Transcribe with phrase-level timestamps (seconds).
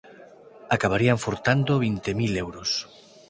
[0.75, 2.69] Acabarían furtando vinte mil euros.